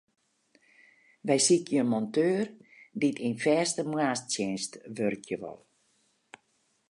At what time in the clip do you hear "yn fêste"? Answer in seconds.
3.27-3.81